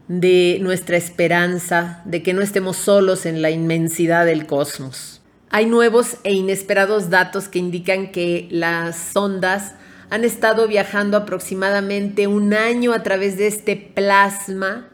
de 0.08 0.58
nuestra 0.60 0.96
esperanza, 0.96 2.02
de 2.04 2.22
que 2.22 2.34
no 2.34 2.42
estemos 2.42 2.76
solos 2.76 3.26
en 3.26 3.42
la 3.42 3.50
inmensidad 3.50 4.26
del 4.26 4.46
cosmos. 4.46 5.20
Hay 5.50 5.66
nuevos 5.66 6.18
e 6.24 6.34
inesperados 6.34 7.08
datos 7.08 7.48
que 7.48 7.58
indican 7.58 8.12
que 8.12 8.46
las 8.50 8.96
sondas 8.96 9.74
han 10.10 10.24
estado 10.24 10.68
viajando 10.68 11.16
aproximadamente 11.16 12.26
un 12.26 12.52
año 12.52 12.92
a 12.92 13.02
través 13.02 13.38
de 13.38 13.46
este 13.46 13.76
plasma. 13.76 14.90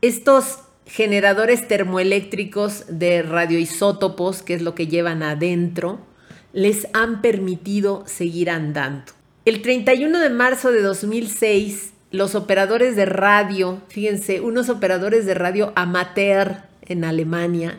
Estos 0.00 0.58
generadores 0.86 1.66
termoeléctricos 1.66 2.84
de 2.88 3.22
radioisótopos, 3.22 4.42
que 4.42 4.54
es 4.54 4.62
lo 4.62 4.74
que 4.74 4.86
llevan 4.86 5.22
adentro, 5.22 6.00
les 6.52 6.86
han 6.94 7.20
permitido 7.20 8.04
seguir 8.06 8.48
andando. 8.48 9.12
El 9.44 9.62
31 9.62 10.18
de 10.20 10.30
marzo 10.30 10.70
de 10.70 10.80
2006, 10.80 11.92
los 12.12 12.34
operadores 12.34 12.96
de 12.96 13.04
radio, 13.04 13.82
fíjense, 13.88 14.40
unos 14.40 14.68
operadores 14.68 15.26
de 15.26 15.34
radio 15.34 15.72
amateur 15.76 16.62
en 16.82 17.04
Alemania, 17.04 17.78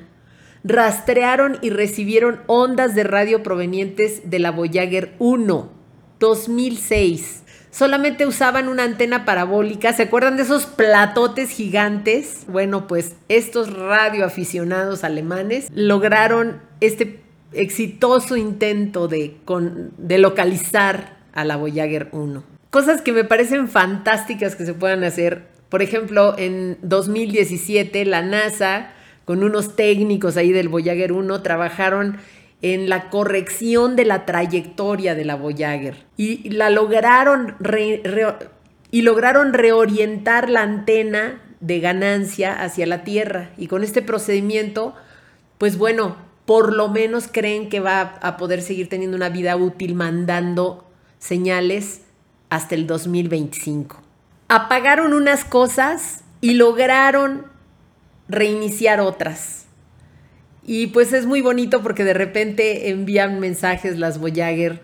rastrearon 0.63 1.57
y 1.61 1.69
recibieron 1.69 2.41
ondas 2.47 2.93
de 2.93 3.03
radio 3.03 3.41
provenientes 3.41 4.29
de 4.29 4.39
la 4.39 4.51
Voyager 4.51 5.15
1, 5.19 5.71
2006 6.19 7.43
solamente 7.77 8.25
usaban 8.25 8.69
una 8.69 8.83
antena 8.83 9.23
parabólica. 9.23 9.93
¿Se 9.93 10.03
acuerdan 10.03 10.35
de 10.35 10.43
esos 10.43 10.65
platotes 10.65 11.51
gigantes? 11.51 12.45
Bueno, 12.47 12.87
pues 12.87 13.15
estos 13.29 13.71
radioaficionados 13.71 15.03
alemanes 15.03 15.69
lograron 15.75 16.59
este 16.81 17.19
exitoso 17.51 18.35
intento 18.35 19.07
de, 19.07 19.37
de 19.97 20.17
localizar 20.17 21.17
a 21.33 21.45
la 21.45 21.55
Voyager 21.55 22.09
1. 22.13 22.43
Cosas 22.71 23.01
que 23.01 23.13
me 23.13 23.23
parecen 23.23 23.67
fantásticas 23.67 24.55
que 24.55 24.65
se 24.65 24.73
puedan 24.73 25.03
hacer. 25.03 25.45
Por 25.69 25.83
ejemplo, 25.83 26.35
en 26.37 26.79
2017 26.81 28.05
la 28.05 28.23
NASA 28.23 28.89
con 29.25 29.43
unos 29.43 29.75
técnicos 29.75 30.35
ahí 30.35 30.51
del 30.51 30.69
Voyager 30.69 31.11
1 31.11 31.43
trabajaron 31.43 32.17
en 32.61 32.89
la 32.89 33.09
corrección 33.09 33.95
de 33.95 34.05
la 34.05 34.25
trayectoria 34.25 35.15
de 35.15 35.25
la 35.25 35.35
Voyager 35.35 36.05
y 36.17 36.49
la 36.49 36.69
lograron 36.69 37.55
y 38.89 39.01
lograron 39.01 39.53
reorientar 39.53 40.49
la 40.49 40.63
antena 40.63 41.41
de 41.59 41.79
ganancia 41.79 42.53
hacia 42.61 42.87
la 42.87 43.03
Tierra 43.03 43.51
y 43.57 43.67
con 43.67 43.83
este 43.83 44.01
procedimiento 44.01 44.95
pues 45.57 45.77
bueno 45.77 46.15
por 46.45 46.73
lo 46.73 46.87
menos 46.87 47.27
creen 47.31 47.69
que 47.69 47.79
va 47.79 48.15
a 48.21 48.37
poder 48.37 48.61
seguir 48.61 48.89
teniendo 48.89 49.17
una 49.17 49.29
vida 49.29 49.55
útil 49.57 49.95
mandando 49.95 50.87
señales 51.19 52.01
hasta 52.49 52.73
el 52.73 52.87
2025. 52.87 54.01
Apagaron 54.47 55.13
unas 55.13 55.43
cosas 55.43 56.23
y 56.39 56.53
lograron 56.53 57.45
reiniciar 58.29 59.01
otras. 59.01 59.66
Y 60.67 60.87
pues 60.87 61.13
es 61.13 61.25
muy 61.25 61.39
bonito 61.39 61.81
porque 61.81 62.03
de 62.03 62.13
repente 62.13 62.89
envían 62.89 63.39
mensajes 63.39 63.97
las 63.97 64.19
Voyager 64.19 64.81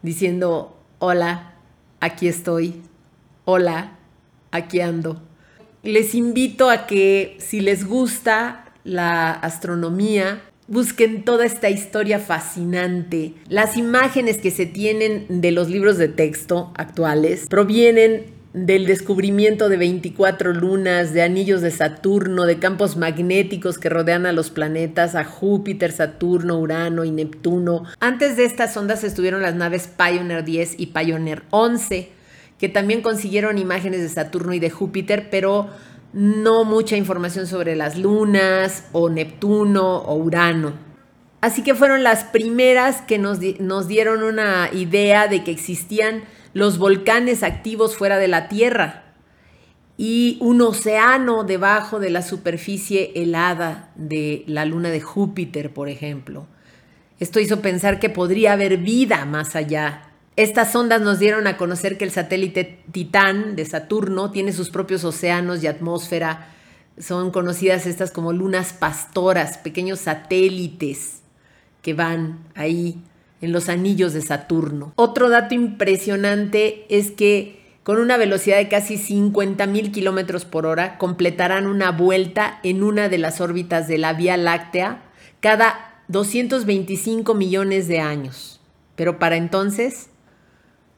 diciendo, 0.00 0.80
hola, 1.00 1.56
aquí 1.98 2.28
estoy, 2.28 2.80
hola, 3.44 3.98
aquí 4.52 4.80
ando. 4.80 5.20
Les 5.82 6.14
invito 6.14 6.70
a 6.70 6.86
que 6.86 7.36
si 7.40 7.60
les 7.60 7.84
gusta 7.84 8.72
la 8.84 9.32
astronomía, 9.32 10.40
busquen 10.68 11.24
toda 11.24 11.44
esta 11.44 11.68
historia 11.68 12.20
fascinante. 12.20 13.34
Las 13.48 13.76
imágenes 13.76 14.38
que 14.38 14.52
se 14.52 14.66
tienen 14.66 15.26
de 15.28 15.50
los 15.50 15.68
libros 15.68 15.98
de 15.98 16.08
texto 16.08 16.72
actuales 16.76 17.48
provienen 17.48 18.33
del 18.54 18.86
descubrimiento 18.86 19.68
de 19.68 19.76
24 19.76 20.54
lunas, 20.54 21.12
de 21.12 21.22
anillos 21.22 21.60
de 21.60 21.72
Saturno, 21.72 22.46
de 22.46 22.60
campos 22.60 22.96
magnéticos 22.96 23.78
que 23.78 23.88
rodean 23.88 24.26
a 24.26 24.32
los 24.32 24.50
planetas, 24.50 25.16
a 25.16 25.24
Júpiter, 25.24 25.90
Saturno, 25.90 26.60
Urano 26.60 27.04
y 27.04 27.10
Neptuno. 27.10 27.82
Antes 27.98 28.36
de 28.36 28.44
estas 28.44 28.76
ondas 28.76 29.02
estuvieron 29.02 29.42
las 29.42 29.56
naves 29.56 29.88
Pioneer 29.88 30.44
10 30.44 30.76
y 30.78 30.86
Pioneer 30.86 31.42
11, 31.50 32.10
que 32.56 32.68
también 32.68 33.02
consiguieron 33.02 33.58
imágenes 33.58 34.02
de 34.02 34.08
Saturno 34.08 34.54
y 34.54 34.60
de 34.60 34.70
Júpiter, 34.70 35.30
pero 35.32 35.68
no 36.12 36.64
mucha 36.64 36.96
información 36.96 37.48
sobre 37.48 37.74
las 37.74 37.98
lunas 37.98 38.84
o 38.92 39.10
Neptuno 39.10 39.96
o 39.98 40.14
Urano. 40.14 40.74
Así 41.40 41.64
que 41.64 41.74
fueron 41.74 42.04
las 42.04 42.22
primeras 42.22 43.02
que 43.02 43.18
nos, 43.18 43.40
nos 43.58 43.88
dieron 43.88 44.22
una 44.22 44.70
idea 44.72 45.26
de 45.26 45.42
que 45.42 45.50
existían 45.50 46.22
los 46.54 46.78
volcanes 46.78 47.42
activos 47.42 47.96
fuera 47.96 48.16
de 48.16 48.28
la 48.28 48.48
Tierra 48.48 49.02
y 49.96 50.38
un 50.40 50.62
océano 50.62 51.44
debajo 51.44 52.00
de 52.00 52.10
la 52.10 52.22
superficie 52.22 53.12
helada 53.14 53.90
de 53.96 54.44
la 54.46 54.64
luna 54.64 54.90
de 54.90 55.00
Júpiter, 55.00 55.72
por 55.72 55.88
ejemplo. 55.88 56.46
Esto 57.20 57.40
hizo 57.40 57.60
pensar 57.60 58.00
que 58.00 58.08
podría 58.08 58.54
haber 58.54 58.78
vida 58.78 59.24
más 59.24 59.54
allá. 59.54 60.10
Estas 60.36 60.74
ondas 60.74 61.00
nos 61.00 61.20
dieron 61.20 61.46
a 61.46 61.56
conocer 61.56 61.96
que 61.96 62.04
el 62.04 62.10
satélite 62.10 62.80
Titán 62.90 63.54
de 63.54 63.64
Saturno 63.64 64.30
tiene 64.30 64.52
sus 64.52 64.70
propios 64.70 65.04
océanos 65.04 65.62
y 65.62 65.68
atmósfera. 65.68 66.48
Son 66.98 67.30
conocidas 67.30 67.86
estas 67.86 68.10
como 68.10 68.32
lunas 68.32 68.72
pastoras, 68.72 69.58
pequeños 69.58 70.00
satélites 70.00 71.22
que 71.82 71.94
van 71.94 72.40
ahí 72.54 73.00
en 73.44 73.52
los 73.52 73.68
anillos 73.68 74.12
de 74.12 74.22
Saturno. 74.22 74.92
Otro 74.96 75.28
dato 75.28 75.54
impresionante 75.54 76.86
es 76.88 77.10
que 77.10 77.62
con 77.82 77.98
una 77.98 78.16
velocidad 78.16 78.56
de 78.56 78.68
casi 78.68 78.96
50 78.96 79.66
mil 79.66 79.92
kilómetros 79.92 80.46
por 80.46 80.64
hora 80.64 80.96
completarán 80.96 81.66
una 81.66 81.90
vuelta 81.90 82.58
en 82.62 82.82
una 82.82 83.10
de 83.10 83.18
las 83.18 83.42
órbitas 83.42 83.86
de 83.86 83.98
la 83.98 84.14
Vía 84.14 84.38
Láctea 84.38 85.02
cada 85.40 86.02
225 86.08 87.34
millones 87.34 87.86
de 87.86 88.00
años. 88.00 88.60
Pero 88.96 89.18
para 89.18 89.36
entonces, 89.36 90.08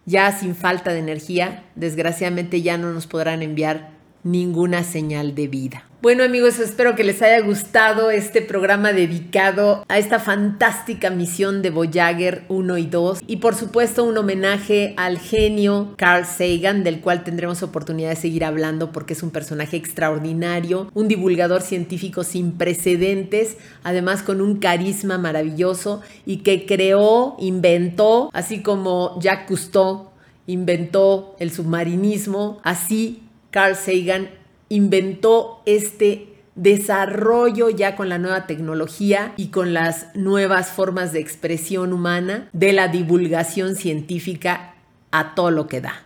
ya 0.05 0.31
sin 0.31 0.55
falta 0.55 0.93
de 0.93 1.01
energía, 1.01 1.65
desgraciadamente 1.75 2.63
ya 2.63 2.79
no 2.79 2.93
nos 2.93 3.09
podrán 3.09 3.43
enviar 3.43 3.91
ninguna 4.23 4.85
señal 4.85 5.35
de 5.35 5.49
vida. 5.49 5.85
Bueno 6.03 6.25
amigos, 6.25 6.59
espero 6.59 6.95
que 6.95 7.05
les 7.05 7.23
haya 7.23 7.41
gustado 7.41 8.11
este 8.11 8.43
programa 8.43 8.93
dedicado 8.93 9.83
a 9.89 9.97
esta 9.97 10.21
fantástica 10.21 11.09
misión 11.09 11.63
de 11.63 11.71
Voyager 11.71 12.45
1 12.51 12.77
y 12.77 12.87
2 12.87 13.21
y 13.27 13.37
por 13.37 13.55
supuesto 13.55 14.05
un 14.05 14.19
homenaje 14.19 14.93
al 14.99 15.19
genio 15.19 15.95
Carl 15.97 16.27
Sagan 16.27 16.85
del 16.85 17.01
cual 17.01 17.25
tendremos 17.25 17.63
oportunidad 17.63 18.11
de 18.11 18.17
seguir 18.17 18.45
hablando 18.45 18.93
porque 18.93 19.15
es 19.15 19.23
un 19.23 19.31
personaje 19.31 19.79
extraordinario, 19.79 20.91
un 20.93 21.09
divulgador 21.09 21.63
científico 21.63 22.25
sin 22.25 22.53
precedentes, 22.53 23.57
además 23.83 24.23
con 24.23 24.43
un 24.43 24.59
carisma 24.59 25.17
maravilloso 25.17 26.03
y 26.27 26.39
que 26.39 26.67
creó, 26.67 27.37
inventó, 27.39 28.29
así 28.35 28.61
como 28.61 29.19
Jacques 29.19 29.47
Cousteau 29.49 30.11
inventó 30.47 31.37
el 31.39 31.51
submarinismo, 31.51 32.61
así 32.65 33.23
Carl 33.51 33.75
Sagan 33.75 34.29
inventó 34.69 35.63
este 35.67 36.37
desarrollo 36.55 37.69
ya 37.69 37.97
con 37.97 38.09
la 38.09 38.19
nueva 38.19 38.47
tecnología 38.47 39.35
y 39.37 39.49
con 39.49 39.75
las 39.75 40.09
nuevas 40.15 40.71
formas 40.71 41.13
de 41.13 41.21
expresión 41.21 41.93
humana 41.93 42.49
de 42.53 42.73
la 42.73 42.89
divulgación 42.89 43.77
científica 43.77 44.75
a 45.11 45.35
todo 45.35 45.51
lo 45.51 45.69
que 45.69 45.81
da. 45.81 46.03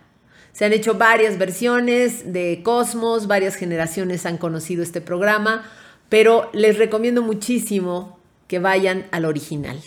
Se 0.51 0.65
han 0.65 0.73
hecho 0.73 0.95
varias 0.95 1.37
versiones 1.37 2.33
de 2.33 2.61
Cosmos, 2.63 3.27
varias 3.27 3.55
generaciones 3.55 4.25
han 4.25 4.37
conocido 4.37 4.83
este 4.83 4.99
programa, 4.99 5.63
pero 6.09 6.49
les 6.53 6.77
recomiendo 6.77 7.21
muchísimo 7.21 8.19
que 8.47 8.59
vayan 8.59 9.07
al 9.11 9.23
original 9.23 9.79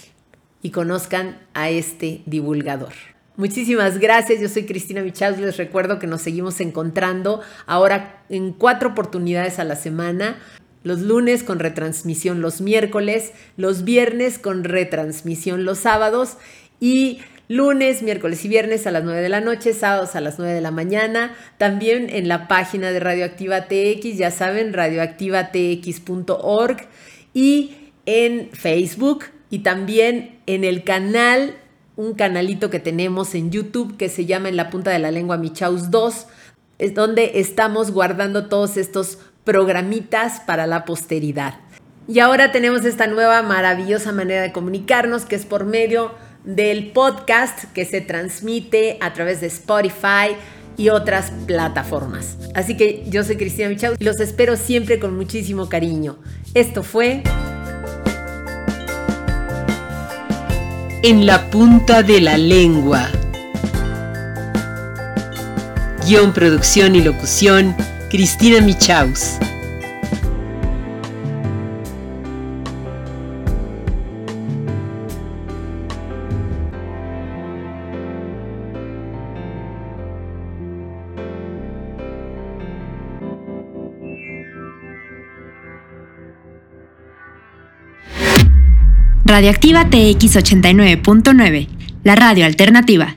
y 0.63 0.71
conozcan 0.71 1.39
a 1.53 1.69
este 1.69 2.23
divulgador. 2.25 3.14
Muchísimas 3.37 3.99
gracias, 3.99 4.41
yo 4.41 4.49
soy 4.49 4.65
Cristina 4.65 5.03
Michaus, 5.03 5.39
les 5.39 5.57
recuerdo 5.57 5.99
que 5.99 6.07
nos 6.07 6.23
seguimos 6.23 6.61
encontrando 6.61 7.41
ahora 7.67 8.23
en 8.29 8.53
cuatro 8.53 8.91
oportunidades 8.91 9.59
a 9.59 9.65
la 9.65 9.75
semana, 9.75 10.39
los 10.85 11.01
lunes 11.01 11.43
con 11.43 11.59
retransmisión 11.59 12.41
los 12.41 12.61
miércoles, 12.61 13.33
los 13.57 13.83
viernes 13.83 14.39
con 14.39 14.63
retransmisión 14.63 15.65
los 15.65 15.81
sábados 15.81 16.37
y 16.79 17.23
lunes, 17.49 18.03
miércoles 18.03 18.45
y 18.45 18.49
viernes 18.49 18.87
a 18.87 18.93
las 18.93 19.03
9 19.03 19.21
de 19.21 19.29
la 19.29 19.41
noche, 19.41 19.73
sábados 19.73 20.15
a 20.15 20.21
las 20.21 20.39
9 20.39 20.55
de 20.55 20.61
la 20.61 20.71
mañana, 20.71 21.35
también 21.59 22.11
en 22.11 22.29
la 22.29 22.47
página 22.47 22.93
de 22.93 23.01
Radioactiva 23.01 23.67
TX, 23.67 24.17
ya 24.17 24.31
saben, 24.31 24.73
radioactivatx.org 24.73 26.77
y 27.33 27.75
en 28.07 28.51
Facebook 28.53 29.25
y 29.51 29.59
también 29.61 30.39
en 30.47 30.63
el 30.63 30.85
canal 30.85 31.57
un 31.97 32.15
canalito 32.15 32.71
que 32.71 32.81
tenemos 32.81 33.35
en 33.35 33.51
YouTube 33.51 33.97
que 33.97 34.09
se 34.09 34.27
llama 34.27 34.49
En 34.49 34.57
la 34.57 34.71
punta 34.71 34.91
de 34.91 34.99
la 34.99 35.11
lengua 35.11 35.37
Michaus 35.37 35.91
2, 35.91 36.27
es 36.79 36.95
donde 36.95 37.33
estamos 37.39 37.91
guardando 37.91 38.47
todos 38.47 38.77
estos 38.77 39.19
programitas 39.45 40.41
para 40.41 40.67
la 40.67 40.85
posteridad. 40.85 41.61
Y 42.07 42.19
ahora 42.19 42.53
tenemos 42.53 42.85
esta 42.85 43.07
nueva 43.07 43.43
maravillosa 43.43 44.13
manera 44.13 44.43
de 44.43 44.53
comunicarnos 44.53 45.25
que 45.25 45.37
es 45.37 45.47
por 45.47 45.65
medio 45.65 46.13
del 46.45 46.93
podcast 46.93 47.65
que 47.73 47.85
se 47.85 48.01
transmite 48.01 48.99
a 49.01 49.15
través 49.15 49.41
de 49.41 49.47
Spotify 49.47 50.37
y 50.77 50.89
otras 50.91 51.31
plataformas. 51.47 52.37
Así 52.55 52.77
que 52.77 53.05
yo 53.09 53.25
soy 53.25 53.37
Cristina 53.37 53.69
Michaus 53.69 53.97
y 53.99 54.05
los 54.05 54.21
espero 54.21 54.57
siempre 54.57 54.99
con 54.99 55.17
muchísimo 55.17 55.69
cariño. 55.69 56.19
Esto 56.55 56.83
fue... 56.83 57.23
en 61.07 61.27
la 61.27 61.51
punta 61.51 62.03
de 62.03 62.19
la 62.19 62.39
lengua. 62.39 63.11
Guión, 66.07 66.33
producción 66.33 66.97
y 66.97 67.03
locución, 67.03 67.77
Cristina 68.09 68.63
Michaus. 68.63 69.33
Radioactiva 89.35 89.91
TX 89.91 90.37
89.9, 90.37 91.67
la 92.05 92.15
radio 92.15 92.47
alternativa. 92.47 93.17